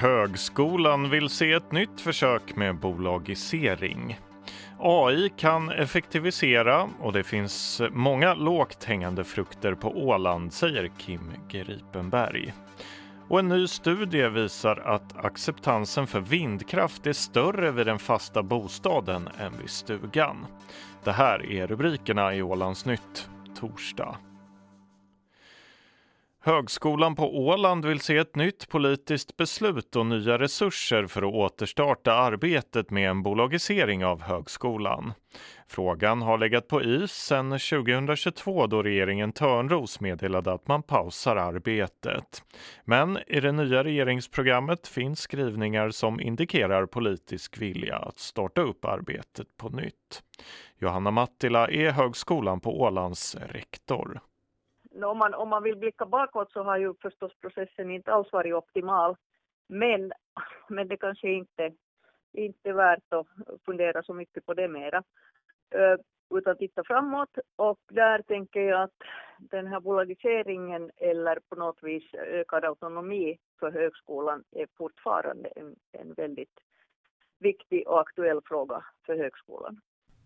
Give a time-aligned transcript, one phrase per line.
[0.00, 4.18] Högskolan vill se ett nytt försök med bolagisering.
[4.78, 12.54] AI kan effektivisera och det finns många lågt hängande frukter på Åland, säger Kim Gripenberg.
[13.28, 19.28] Och en ny studie visar att acceptansen för vindkraft är större vid den fasta bostaden
[19.38, 20.46] än vid stugan.
[21.04, 23.28] Det här är rubrikerna i Ålandsnytt
[23.60, 24.16] torsdag.
[26.42, 32.12] Högskolan på Åland vill se ett nytt politiskt beslut och nya resurser för att återstarta
[32.12, 35.12] arbetet med en bolagisering av högskolan.
[35.68, 42.42] Frågan har legat på is sedan 2022 då regeringen Törnros meddelade att man pausar arbetet.
[42.84, 49.46] Men i det nya regeringsprogrammet finns skrivningar som indikerar politisk vilja att starta upp arbetet
[49.56, 50.22] på nytt.
[50.78, 54.20] Johanna Mattila är Högskolan på Ålands rektor
[54.94, 58.54] om man, om man vill blicka bakåt så har ju förstås processen inte alls varit
[58.54, 59.16] optimal.
[59.68, 60.12] Men,
[60.68, 61.72] men det kanske inte,
[62.32, 63.26] inte är värt att
[63.64, 65.02] fundera så mycket på det mera.
[66.34, 69.02] Utan titta framåt och där tänker jag att
[69.38, 76.14] den här bolagiseringen eller på något vis ökad autonomi för högskolan är fortfarande en, en
[76.14, 76.60] väldigt
[77.38, 79.80] viktig och aktuell fråga för högskolan.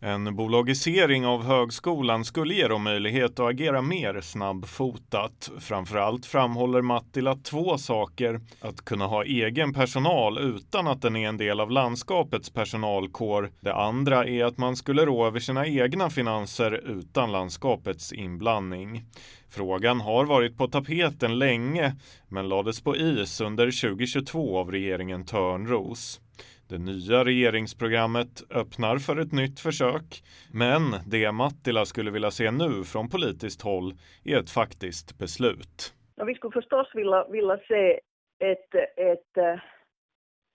[0.07, 5.51] En bolagisering av högskolan skulle ge dem möjlighet att agera mer snabbfotat.
[5.59, 8.41] Framförallt framhåller Mattila två saker.
[8.61, 13.51] Att kunna ha egen personal utan att den är en del av landskapets personalkår.
[13.61, 19.05] Det andra är att man skulle rå över sina egna finanser utan landskapets inblandning.
[19.49, 21.95] Frågan har varit på tapeten länge
[22.29, 26.21] men lades på is under 2022 av regeringen Törnros.
[26.69, 32.85] Det nya regeringsprogrammet öppnar för ett nytt försök, men det Mattila skulle vilja se nu
[32.85, 35.95] från politiskt håll är ett faktiskt beslut.
[36.15, 38.01] Ja, vi skulle förstås vilja, vilja se
[38.39, 39.61] ett, ett, eh,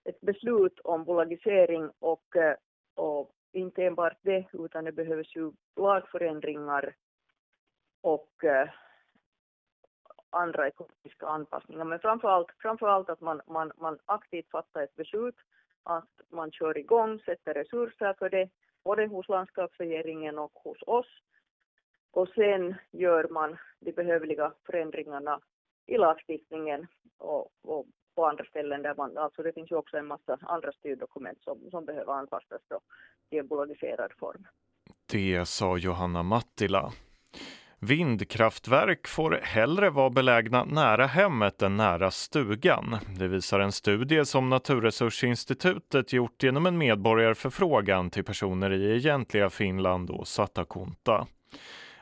[0.10, 2.56] ett beslut om bolagisering och, eh,
[2.96, 6.96] och inte enbart det, utan det behövs ju lagförändringar
[8.02, 8.70] och eh,
[10.30, 11.86] andra ekonomiska anpassningar.
[11.86, 15.36] Men framför allt att man, man, man aktivt fattar ett beslut
[15.84, 18.50] att man kör igång, sätter resurser för det,
[18.84, 21.08] både hos landskapsregeringen och hos oss.
[22.12, 25.40] Och sen gör man de behövliga förändringarna
[25.86, 26.88] i lagstiftningen
[27.18, 27.86] och, och
[28.16, 31.70] på andra ställen där man, alltså det finns ju också en massa andra styrdokument som,
[31.72, 32.80] som behöver anpassas då
[33.30, 34.48] i en bolagiserad form.
[35.12, 36.92] Det sa Johanna Mattila.
[37.82, 42.98] Vindkraftverk får hellre vara belägna nära hemmet än nära stugan.
[43.20, 50.10] Det visar en studie som Naturresursinstitutet gjort genom en medborgarförfrågan till personer i egentliga Finland
[50.10, 51.28] och Satakunta.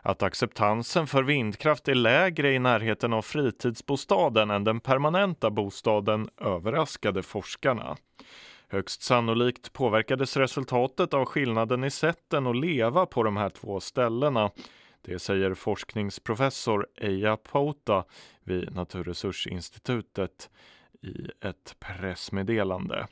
[0.02, 7.24] Att acceptansen för vindkraft är lägre i närheten av fritidsbostaden än den permanenta bostaden överraskade
[7.24, 7.98] forskarna.
[8.70, 14.52] Högst sannolikt påverkades resultatet av skillnaden i sätten att leva på de här två ställena
[15.02, 18.06] det säger forskningsprofessor Eija Pouta
[18.44, 20.50] vid Naturresursinstitutet
[21.02, 23.08] i ett pressmeddelande.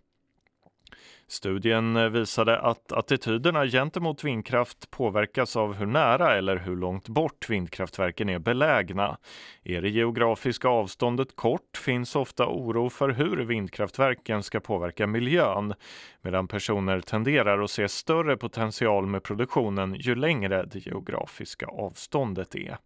[1.28, 7.50] Studien eh, visade att attityderna gentemot vindkraft påverkas av hur nära eller hur långt bort
[7.50, 9.18] vindkraftverken är belägna.
[9.64, 15.74] Är det geografiska avståndet kort finns ofta oro för hur vindkraftverken ska påverka miljön,
[16.22, 22.78] medan personer tenderar att se större potential med produktionen ju längre det geografiska avståndet är.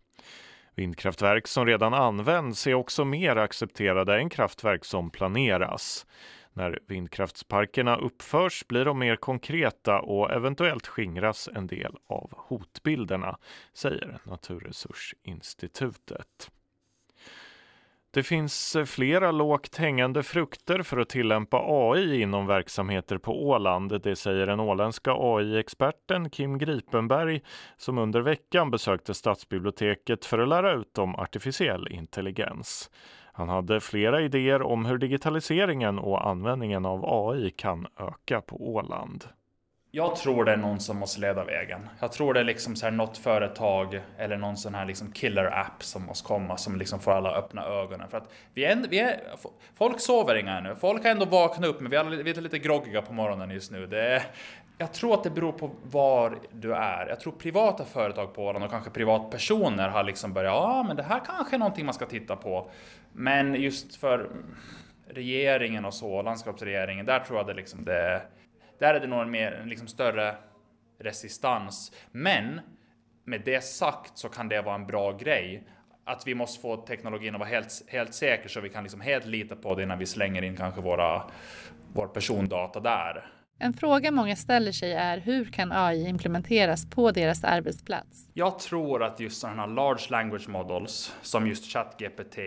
[0.76, 6.06] Vindkraftverk som redan används är också mer accepterade än kraftverk som planeras.
[6.54, 13.38] När vindkraftsparkerna uppförs blir de mer konkreta och eventuellt skingras en del av hotbilderna,
[13.74, 16.52] säger Naturresursinstitutet.
[18.12, 24.02] Det finns eh, flera lågt hängande frukter för att tillämpa AI inom verksamheter på Åland.
[24.02, 27.42] Det säger den åländska AI-experten Kim Gripenberg
[27.78, 32.90] som under veckan besökte stadsbiblioteket för att lära ut om artificiell intelligens.
[33.40, 39.24] Han hade flera idéer om hur digitaliseringen och användningen av AI kan öka på Åland.
[39.92, 41.90] Jag tror det är någon som måste leda vägen.
[42.00, 45.60] Jag tror det är liksom så här något företag eller någon sån här liksom killer
[45.60, 48.10] app som måste komma som liksom får alla öppna ögonen.
[48.10, 49.20] För att vi är, vi är,
[49.78, 50.76] folk sover inga ännu.
[50.76, 53.72] Folk har ändå vaknat upp men vi är, vi är lite groggiga på morgonen just
[53.72, 53.88] nu.
[53.88, 54.24] Det är,
[54.82, 57.08] jag tror att det beror på var du är.
[57.08, 61.04] Jag tror privata företag på Åland och kanske privatpersoner har liksom börjat, ja men det
[61.04, 62.72] här kanske är någonting man ska titta på.
[63.14, 64.30] Men just för
[65.08, 68.22] regeringen och så, landskapsregeringen, där tror jag det liksom det,
[68.80, 70.36] där är det nog en mer, liksom större
[71.00, 71.92] resistans.
[72.12, 72.62] Men
[73.24, 75.64] med det sagt så kan det vara en bra grej
[76.04, 79.26] att vi måste få teknologin att vara helt, helt säker så vi kan liksom helt
[79.26, 81.24] lita på det innan vi slänger in kanske våra,
[81.94, 83.39] vår persondata där.
[83.62, 88.30] En fråga många ställer sig är hur kan AI implementeras på deras arbetsplats?
[88.34, 92.38] Jag tror att just sådana här large language models som just ChatGPT,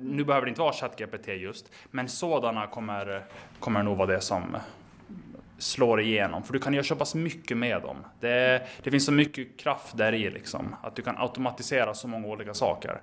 [0.00, 3.24] nu behöver det inte vara ChatGPT just, men sådana kommer,
[3.58, 4.56] kommer nog vara det som
[5.58, 6.42] slår igenom.
[6.42, 7.96] För du kan göra så pass mycket med dem.
[8.20, 12.26] Det, det finns så mycket kraft där i liksom, att du kan automatisera så många
[12.26, 13.00] olika saker.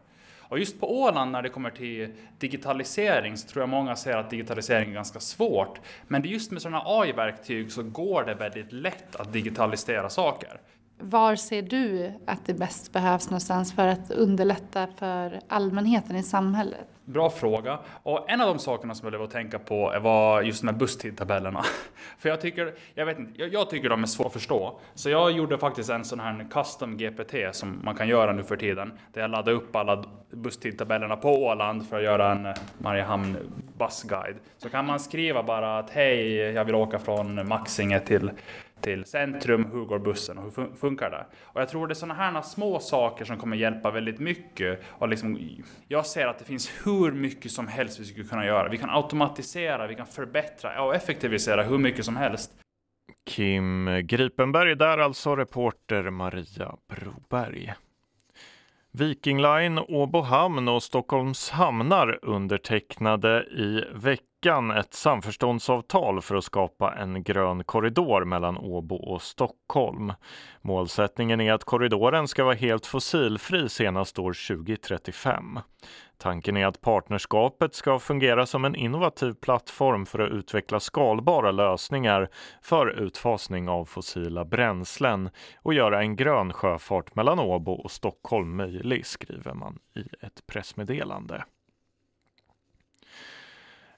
[0.50, 4.30] Och just på Åland när det kommer till digitalisering så tror jag många säger att
[4.30, 5.80] digitalisering är ganska svårt.
[6.08, 10.60] Men just med sådana AI-verktyg så går det väldigt lätt att digitalisera saker.
[10.98, 16.88] Var ser du att det bäst behövs någonstans för att underlätta för allmänheten i samhället?
[17.06, 17.80] Bra fråga.
[18.04, 21.64] Och en av de sakerna som jag behöver tänka på var just de här busstidtabellerna.
[22.18, 24.80] För jag tycker, jag vet inte, jag, jag, tycker de är svåra att förstå.
[24.94, 28.58] Så jag gjorde faktiskt en sån här custom GPT som man kan göra nu för
[28.58, 28.92] tiden.
[29.14, 33.38] Där jag laddade upp alla busstidtabellerna på Åland för att göra en eh, Mariehamn
[33.78, 34.36] bussguide.
[34.58, 38.32] Så kan man skriva bara att hej, jag vill åka från Maxinge till
[38.86, 41.26] till centrum, hur går bussen och hur funkar det?
[41.42, 44.82] Och jag tror det är sådana här små saker som kommer hjälpa väldigt mycket.
[44.90, 45.40] Och liksom,
[45.88, 48.70] jag ser att det finns hur mycket som helst vi skulle kunna göra.
[48.70, 52.52] Vi kan automatisera, vi kan förbättra och effektivisera hur mycket som helst.
[53.30, 57.74] Kim Gripenberg där alltså, reporter Maria Broberg.
[58.92, 66.94] Viking Line, Åbo hamn och Stockholms hamnar undertecknade i veckan ett samförståndsavtal för att skapa
[66.94, 70.14] en grön korridor mellan Åbo och Stockholm.
[70.62, 75.60] Målsättningen är att korridoren ska vara helt fossilfri senast år 2035.
[76.18, 82.30] Tanken är att partnerskapet ska fungera som en innovativ plattform för att utveckla skalbara lösningar
[82.62, 85.30] för utfasning av fossila bränslen
[85.62, 91.44] och göra en grön sjöfart mellan Åbo och Stockholm möjlig, skriver man i ett pressmeddelande.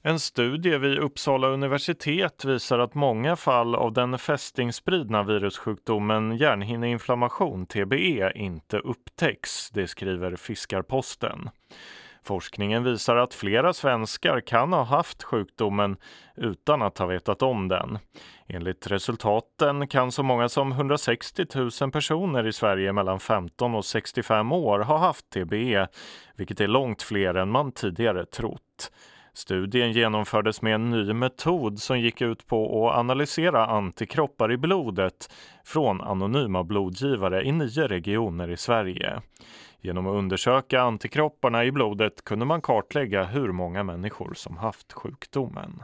[0.08, 8.32] En studie vid Uppsala universitet visar att många fall av den fästingspridna virussjukdomen hjärnhinneinflammation, TBE,
[8.36, 11.50] inte upptäcks, det skriver Fiskarposten.
[12.24, 15.98] Forskningen visar att flera svenskar kan ha haft sjukdomen
[16.36, 18.00] utan att ha vetat om den.
[18.48, 21.46] Enligt resultaten kan så många som 160
[21.82, 25.88] 000 personer i Sverige mellan 15 och 65 år ha haft TBE,
[26.36, 28.92] vilket är långt fler än man tidigare trott.
[29.38, 35.34] Studien genomfördes med en ny metod som gick ut på att analysera antikroppar i blodet
[35.64, 39.22] från anonyma blodgivare i nio regioner i Sverige.
[39.82, 45.84] Genom att undersöka antikropparna i blodet kunde man kartlägga hur många människor som haft sjukdomen.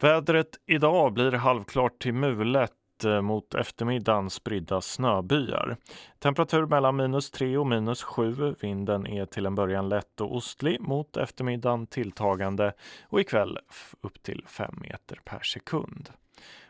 [0.00, 2.72] Vädret idag blir halvklart till mulet
[3.04, 5.76] Eh, mot eftermiddagen spridda snöbyar.
[6.18, 8.54] Temperatur mellan minus 3 och minus 7.
[8.60, 12.72] Vinden är till en början lätt och ostlig mot eftermiddagen tilltagande
[13.08, 13.58] och ikväll
[14.00, 16.10] upp till 5 meter per sekund.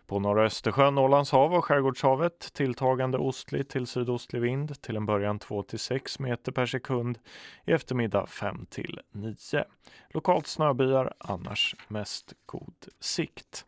[0.06, 5.38] På norra Östersjön, Ålands hav och Skärgårdshavet tilltagande ostlig till sydostlig vind till en början
[5.38, 7.18] 2 till 6 meter per sekund.
[7.64, 9.34] I eftermiddag 5 till 9.
[10.10, 13.64] Lokalt snöbyar, annars mest god sikt.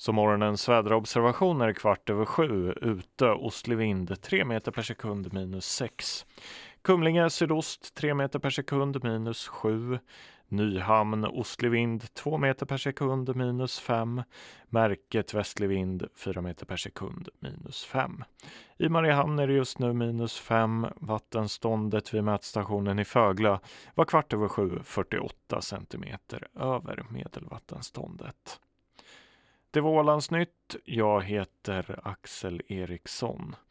[0.00, 2.72] Så morgonens väderobservationer kvart över sju.
[2.72, 6.26] Ute ostlig vind 3 meter per sekund minus 6.
[6.82, 9.98] Kumlinge sydost 3 meter per sekund minus 7.
[10.48, 14.22] Nyhamn ostlig vind 2 meter per sekund minus 5.
[14.68, 18.24] Märket västlig vind 4 meter per sekund minus 5.
[18.78, 20.86] I Mariehamn är det just nu minus 5.
[20.96, 23.60] Vattenståndet vid mätstationen i Fögla
[23.94, 28.60] var kvart över 7 48 centimeter över medelvattenståndet.
[29.72, 30.76] Det var Ålandsnytt.
[30.84, 33.56] Jag heter Axel Eriksson.